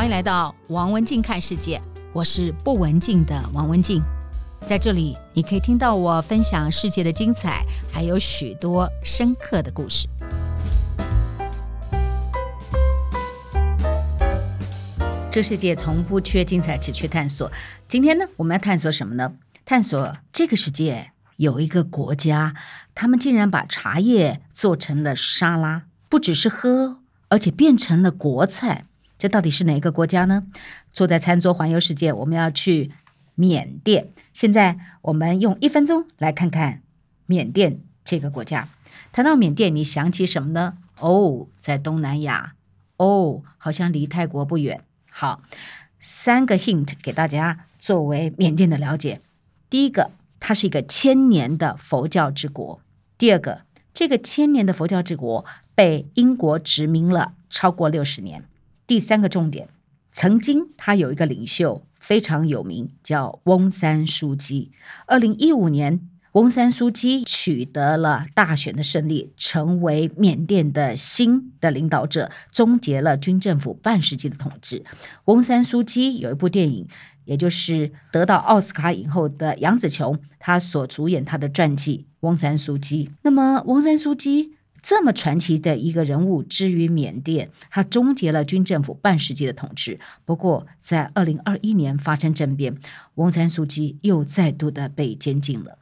[0.00, 1.78] 欢迎来到王文静看世界，
[2.14, 4.02] 我是不文静的王文静，
[4.66, 10.08] 在这里你可以听到我分享世界的精彩，还有许多深刻的故事。
[15.30, 17.52] 这世界从不缺精彩，只缺探索。
[17.86, 19.34] 今天呢，我们要探索什么呢？
[19.66, 22.54] 探索这个世界有一个国家，
[22.94, 28.86] 他们竟然把茶叶做成了沙拉，不只是喝，而且变成了国菜。
[29.20, 30.46] 这到底是哪个国家呢？
[30.94, 32.90] 坐在餐桌环游世界，我们要去
[33.34, 34.08] 缅甸。
[34.32, 36.80] 现在我们用一分钟来看看
[37.26, 38.70] 缅甸这个国家。
[39.12, 40.78] 谈到缅甸，你想起什么呢？
[41.00, 42.54] 哦，在东南亚。
[42.96, 44.82] 哦，好像离泰国不远。
[45.10, 45.42] 好，
[46.00, 49.20] 三个 hint 给大家作为缅甸的了解。
[49.68, 52.80] 第一个，它是一个千年的佛教之国。
[53.18, 53.60] 第二个，
[53.92, 55.44] 这个千年的佛教之国
[55.74, 58.44] 被英国殖民了超过六十年。
[58.90, 59.68] 第三个重点，
[60.12, 64.72] 曾经他有一个领袖非常有名，叫翁山苏姬。
[65.06, 66.00] 二零一五年，
[66.32, 74.82] 翁山苏姬取得了大选的胜利，成为缅甸的新的领导者，终结了军政府半世纪的统治。
[75.26, 76.88] 翁山苏姬有一部电影，
[77.26, 83.04] 也就是得到奥斯卡影后的杨紫琼，她所主演她的传记《翁山苏姬》。
[83.22, 84.56] 那么，翁山苏姬。
[84.82, 90.00] 这么传奇的一个人物，之于缅甸，他终结了军政府半世纪的统治。
[90.24, 92.76] 不过，在二零二一年发生政变，
[93.14, 95.78] 翁山苏姬又再度的被监禁了。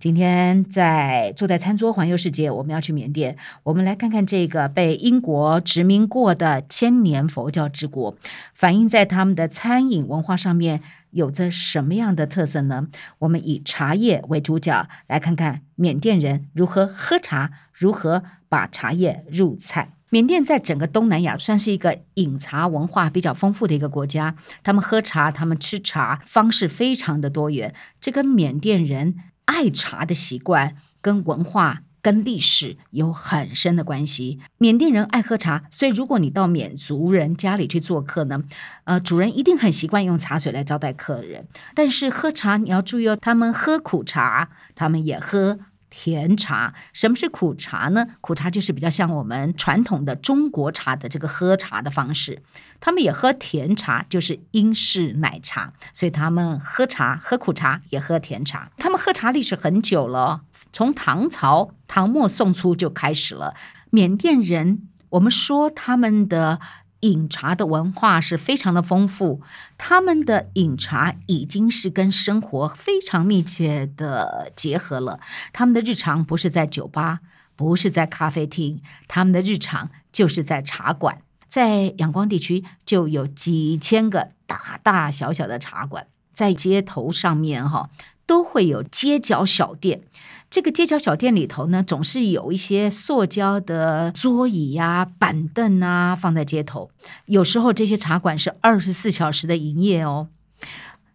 [0.00, 8.16] 今天在坐在餐桌环游世界，我们要去缅甸，我们来看看这个被英国殖民过的千年佛教之国，
[8.54, 12.86] 反映在他们的餐饮文化上面有着什么样的特色呢？
[13.18, 19.94] 我们以茶叶为主角，来看看缅甸人如何喝茶，如何把茶叶入菜。
[20.10, 29.16] 缅甸在整个东南亚算是一个饮茶文化比较丰富的一个国家，他们喝茶，他们吃茶方式非常的多元，这跟缅甸人。
[29.48, 34.38] 爱茶的习惯跟文化跟历史有很深的关系。
[34.58, 38.44] 缅甸人爱喝茶，所以如果你到缅族人家里去做客呢，
[38.84, 41.46] 呃，主人一定很习惯用茶水来招待客人。
[41.74, 45.58] 但是喝茶你要注意哦，他们喝苦茶，他们也喝。
[45.90, 48.06] 甜茶，什么是苦茶呢？
[48.20, 52.42] 苦茶就是比较像我们传统的中国茶的这个喝茶的方式。
[52.80, 55.72] 他们也喝甜茶，就是英式奶茶。
[55.92, 58.70] 所以他们喝茶，喝苦茶，也喝甜茶。
[58.76, 63.54] 他们喝茶历史很久了，从唐朝唐末宋初就开始了。
[63.90, 66.60] 缅甸人，我们说他们的。
[67.00, 69.40] 饮茶的文化是非常的丰富，
[69.76, 75.20] 他们的饮茶已经是跟生活非常密切的结合了。
[75.52, 77.20] 他们的日常不是在酒吧，
[77.54, 81.22] 不是在咖啡厅，他们的日常就是在茶馆。
[81.48, 87.88] 在仰光地区就有几千个大大小小的茶馆，在街头上面哈
[88.26, 90.02] 都会有街角小店。
[90.50, 96.90] 这个街角小店里头呢，总是有一些塑胶的桌椅呀、板凳啊放在街头。
[97.26, 100.28] 有时候这些茶馆是二十四小时的营业哦。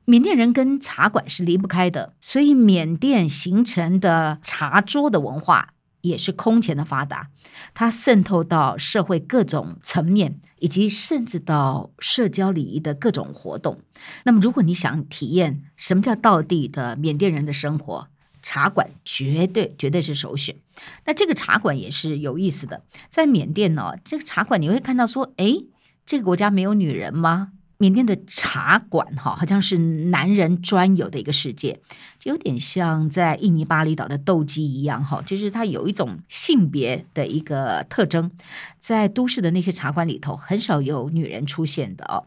[0.05, 5.69] 缅甸人跟茶馆是离不开的，所以缅甸形成的茶桌的文化
[6.01, 7.29] 也是空前的发达。
[7.73, 13.79] 它渗透到社会各种层面，以及甚至到社交礼仪的各种活动。
[14.25, 18.09] 那么，如果你想体验什么叫道地的缅甸人的生活，
[18.43, 20.55] 茶馆绝对绝对是首选。
[21.05, 25.65] 那这个茶馆也是有意思的，在缅甸呢，这个茶馆你会看到说，诶，
[26.05, 27.53] 这个国家没有女人吗？
[27.77, 31.81] 缅甸的茶馆哈，好像是男人专有的一个世界，
[32.17, 38.31] 就有点像在印尼巴厘岛的斗鸡一样哈，就是它有一种性别的一个特征，
[38.79, 42.23] 在都市的那些茶馆里头，很少有女人出现的哦。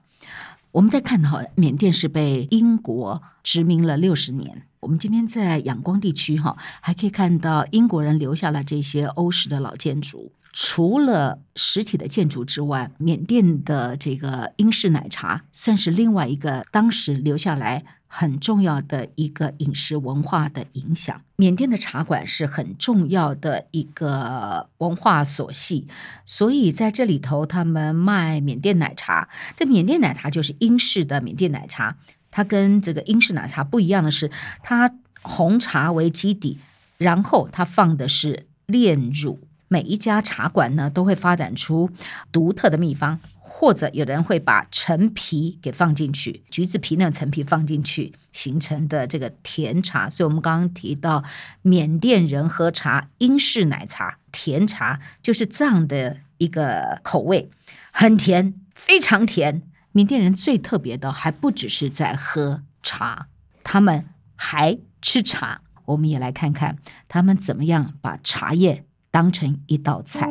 [0.77, 4.67] 我们再看哈，缅甸是被英国殖民了六十年。
[4.81, 10.31] 我们今天在仰光地区哈，还可以看到英国人留下了这些欧式的老建筑。
[10.59, 21.21] 除了实体的建筑之外，缅甸的这个英式奶茶算是另外一个当时留下来很重要的一个饮食文化的影响。
[21.37, 25.87] 缅甸的茶馆是很重要的一个文化所系，
[26.25, 29.29] 所以在这里头，他们卖缅甸奶茶。
[29.55, 31.99] 这缅甸奶茶就是英式的缅甸奶茶。
[32.31, 34.31] 它跟这个英式奶茶不一样的是，
[34.63, 36.57] 它红茶为基底，
[36.97, 39.39] 然后它放的是炼乳。
[39.69, 41.91] 每一家茶馆呢都会发展出
[42.31, 50.09] 独特的秘方，或者有人会把陈皮给放进去，橘子皮那陈皮放进去形成的这个甜茶。
[50.09, 51.25] 所以我们刚刚提到
[51.63, 57.51] 缅甸人喝茶，英式奶茶、甜茶就是这样的一个口味，
[57.91, 59.63] 很甜，非常甜。
[59.93, 63.29] 缅甸人最特别的还不只是在喝茶，
[63.65, 65.63] 他们还吃茶。
[65.87, 66.77] 我们也来看看
[67.09, 68.85] 他们怎么样把茶叶
[69.17, 70.29] 当成一道菜。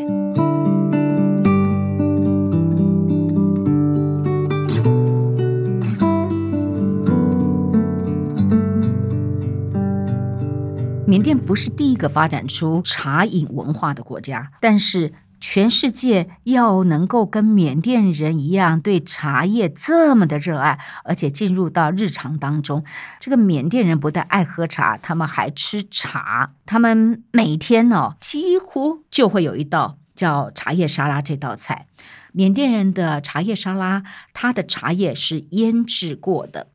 [11.08, 22.84] 缅甸不是第一个发展出茶饮文化的国家，但是全世界要能够跟缅甸人一样对茶叶这么的热爱，而且进入到日常当中，
[23.20, 31.88] 这个缅甸人不但爱喝茶，他们还吃茶，他们每天哦几乎就会有一道叫茶叶沙拉这道菜。
[32.32, 34.04] 缅甸人的茶叶沙拉，
[34.34, 36.68] 它的茶叶是腌制过的。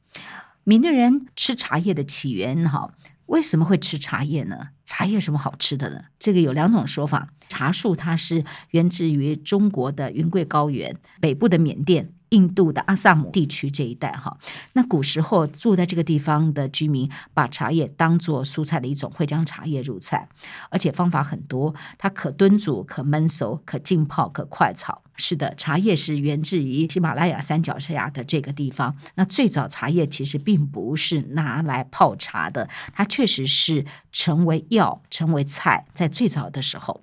[0.65, 2.91] 缅甸人吃茶叶的起源哈。
[3.31, 4.71] 为什么会吃茶叶呢？
[4.85, 6.03] 茶叶有什么好吃的呢？
[6.19, 7.29] 这个有两种说法。
[7.49, 12.13] 茶树它是源自于中国的云贵高原北部的缅甸。
[12.31, 14.37] 印度的阿萨姆地区这一带，哈，
[14.73, 20.29] 那古时候住在这个地方的居民，把茶叶当做蔬菜的一种，会将茶叶入菜，
[20.71, 25.03] 而且方法很多，它可炖煮、可焖熟、可浸泡、可快炒。
[25.17, 28.97] 是的，茶叶是源自于喜马拉雅山脚下的这个地方。
[29.17, 37.03] 那最早茶叶其实并不是拿来泡茶的，它确实是成为药、成为菜，在最早的时候。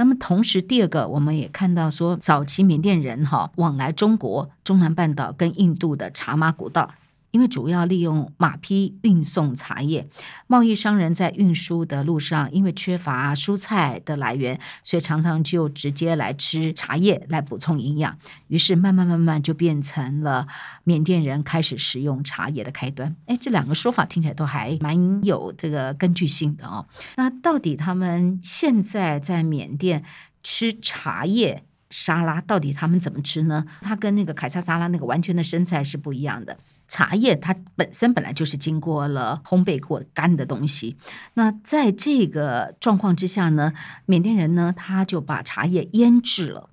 [0.00, 6.94] 那么同时，第二个我们也看到说，早期缅甸人哈往来中国、中南半岛跟印度的茶马古道。
[7.38, 10.08] 因为主要利用马匹运送茶叶，
[10.48, 18.18] 贸易商人在运输的路上，因为缺乏蔬菜的来源，所以常常就直接来吃茶叶来补充营养。
[18.48, 20.48] 于是慢慢慢慢就变成了
[20.82, 23.14] 缅甸人开始食用茶叶的开端。
[23.26, 26.84] 哎，这两个说法听起来都还蛮有这个根据性的哦。
[27.14, 30.02] 那到底他们现在在缅甸
[30.42, 33.64] 吃茶叶沙拉，到底他们怎么吃呢？
[33.82, 36.58] 它跟那个凯撒沙拉那个完全的生菜是不一样的。
[36.88, 40.96] 茶叶它本身本来就是经过了烘焙过干的东西，
[41.34, 43.74] 那在这个状况之下呢，
[44.06, 46.70] 缅甸人呢他就把茶叶腌制了，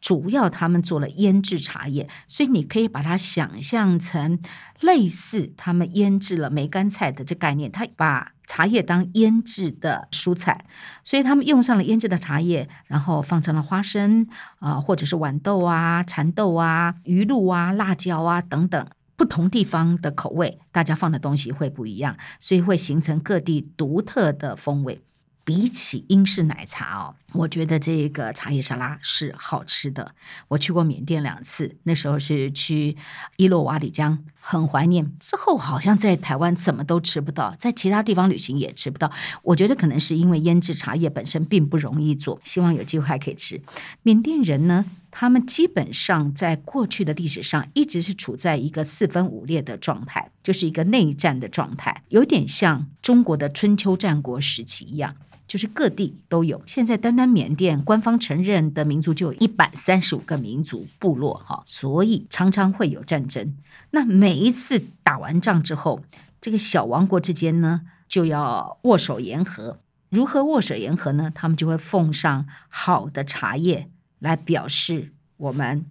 [0.00, 4.40] 主要他们做了腌制茶叶，所以你可以把它想象成
[4.80, 10.66] 类似他们腌制了梅干菜的这概念，他把茶叶当腌制的蔬菜，
[11.04, 14.26] 所以他们用上了腌制的茶叶，然后放上了花生
[14.58, 18.84] 啊、或者是豌豆啊、蚕豆啊、鱼露啊、辣椒啊等等。
[19.22, 25.00] 不同地方的口味，大家放的东西会不一样，所以会形成各地独特的风味。
[25.44, 30.12] 比起英式奶茶哦，我觉得这个茶叶沙拉是好吃的。
[30.48, 32.96] 我去过缅甸两次，那时候是去
[33.36, 35.12] 伊洛瓦底江，很怀念。
[35.20, 39.12] 之后好像在台湾怎么都吃不到，在其他地方旅行也吃不到。
[39.42, 43.62] 我觉得可能是因为腌制茶叶本身并不容易做，希望有机会还可以吃。
[44.02, 55.14] 缅甸人呢，他们基本上在过去的历史上一直是处在一个四分五裂的状态，就是一个内战的状态，有点像中国的春秋战国时期一样。
[55.46, 63.54] 就是各地都有，现在单单缅甸官方承认的民族就有一百三十五个民族部落哈，所以常常会有战争。
[63.90, 66.00] 那每一次打完仗之后，
[66.40, 69.76] 这个小王国之间呢就要握手言和。
[70.08, 71.30] 如何握手言和呢？
[71.34, 73.90] 他们就会奉上好的茶叶
[74.22, 75.84] 来表示我们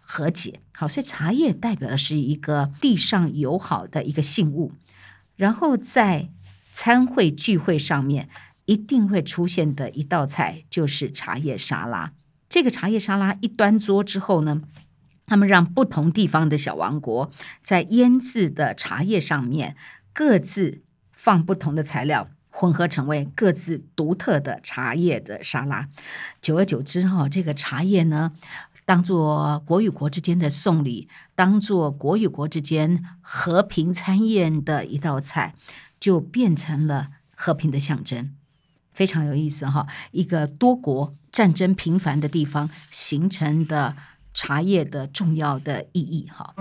[0.00, 0.60] 和解。
[0.72, 4.72] 好，所以茶叶代表的是一个地上友好的一个信物。
[5.34, 6.28] 然后在
[6.72, 8.28] 餐会聚会上面。
[8.68, 12.12] 一定会出现的一道菜就是茶叶沙拉。
[12.50, 14.60] 这个茶叶沙拉一端桌之后呢，
[15.24, 17.30] 他们让不同地方的小王国
[17.64, 19.74] 在腌制的茶叶上面
[20.12, 20.82] 各自
[21.12, 25.88] 放不同的材料，混合成为各自独特的茶叶的沙拉。
[26.42, 28.32] 久而久之，哈，这个茶叶呢，
[28.84, 35.54] 当做国与国之间的送礼，当做国与国之间和平餐宴的一道菜，
[36.00, 38.34] 就变成了和平的象征。
[38.92, 43.94] 非常有意思哈，一个多国战争频繁的地方形成的
[44.34, 46.52] 茶叶的重要的意义哈。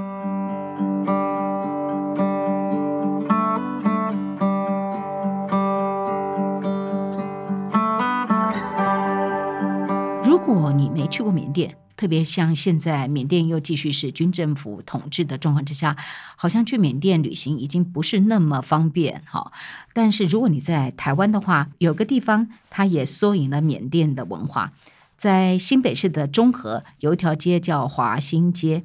[10.54, 15.96] 果你没去过缅甸，特别像现在缅甸又继续是军政府统治的状况之下，
[16.36, 19.52] 好像去缅甸旅行已经不是那么方便哈。
[19.94, 24.72] 但是如果你在台湾的话，有个地方它也缩影了缅甸的文化，
[25.18, 28.84] 在新北市的中和有一条街叫华新街。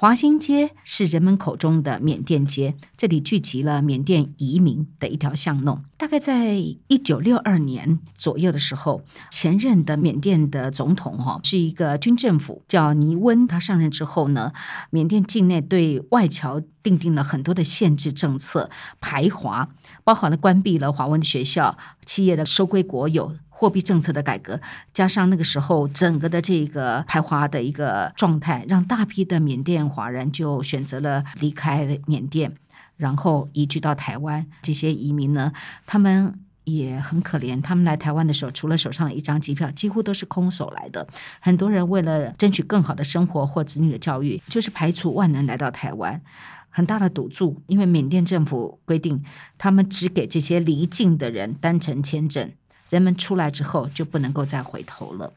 [0.00, 5.84] 华新街是人们口中的缅甸街，这里聚集了缅甸移民的一条巷弄。
[5.98, 13.46] 大概在一九六二年左右的时候，前任的缅甸的总统哈是一个军政府，叫尼温。
[13.46, 14.54] 他上任之后呢，
[14.88, 18.70] 缅甸境内对外侨订定了很多的限制政策，
[19.02, 19.68] 排华，
[20.02, 21.76] 包含了关闭了华文学校、
[22.06, 23.36] 企业的收归国有。
[23.60, 24.58] 货币政策的改革，
[24.94, 32.56] 加上那个时候整个的这个排华的一个状态，让大批的缅甸华人就选择了离开缅甸，
[32.96, 34.46] 然后移居到台湾。
[34.62, 35.52] 这些移民呢，
[35.84, 41.06] 他们也很可怜，他们来台湾的时候，除了手上的一张机票，几乎都是空手来的。
[41.40, 46.22] 很多人为了争取更好的生活或子女的教育，就是排除万难来到台湾。
[46.70, 49.22] 很大的赌注，因为缅甸政府规定，
[49.58, 52.50] 他们只给这些离境的人单程签证。
[52.90, 55.32] 人们出来之后就不能够再回头了。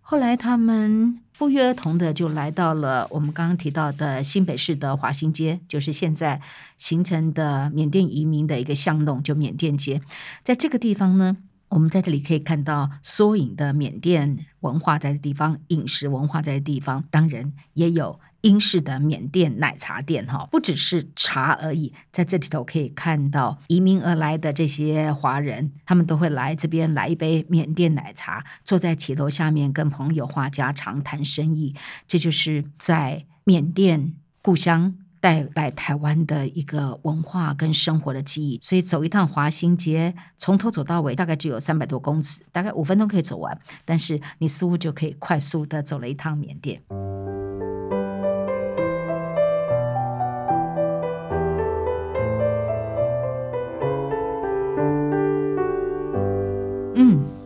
[0.00, 6.40] 后来他们不约而同的就来到了我们刚刚提到的新北市的华新街，就是现在
[6.76, 10.02] 形成的缅甸移民的一个巷弄，就缅甸街。
[10.44, 11.38] 在这个地方呢，
[11.70, 18.20] 我们在这里可以看到缩影的缅甸文化在的地方，饮食文化在的地方，当然也有。
[18.44, 31.74] 英式的缅甸奶茶店，哈，不只是茶而已，在这里头可以看到移民而来的这些华人，他们都会来这边来一杯缅甸奶茶，坐在铁楼下面跟朋友话家常、谈生意，
[32.06, 38.60] 这就是在缅甸故乡带来台湾的一个文化跟生活的记忆。
[38.62, 46.82] 所以走一趟华新街，从头走到尾，大概只有三百多公尺，大概五分钟可以走完，但是你似乎就可以快速的走了一趟缅甸。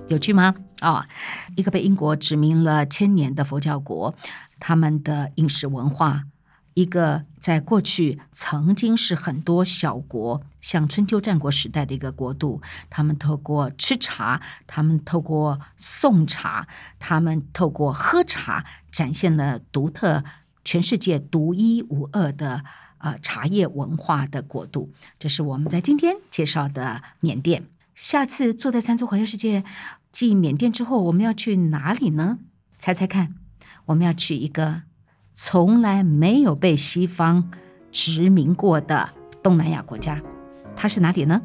[0.08, 0.54] 有趣吗？
[0.80, 1.06] 啊、
[1.54, 4.14] 一个被英国殖民了千年的佛教国，
[4.58, 6.22] 他们的饮食文化；
[6.72, 16.66] 一个在过去曾经是很多小国，像春秋战国时代的一个国度，他们透过吃茶，他们透过送茶，
[16.98, 20.24] 他们透过喝茶，展现了独特、
[20.64, 22.64] 全世界独一无二的
[22.96, 24.90] 呃茶叶文化的国度。
[25.18, 27.66] 这是我们在今天介绍的缅甸。
[27.98, 29.64] 下次坐在餐桌环游世界，
[30.12, 32.38] 继缅甸之后，我们要去哪里呢？
[32.78, 33.34] 猜猜看，
[33.86, 34.82] 我们要去一个
[35.34, 37.50] 从来没有被西方
[37.90, 39.08] 殖民过的
[39.42, 40.22] 东南亚国家，
[40.76, 41.42] 它是哪里呢？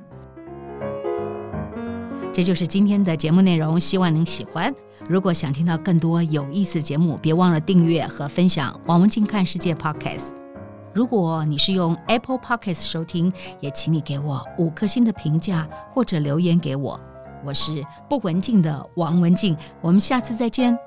[2.31, 4.72] 这就是今天的节目内容，希望您喜欢。
[5.10, 10.42] 如果想听到更多有意思的节目，别忘了订阅和分享王文静看世界 Podcast。
[10.93, 17.00] 如果你是用 Apple p o c k e t 收听，也请你给我五颗星的评价或者留言给我。
[17.43, 20.77] 我是不文静的王文静，我们下次再见。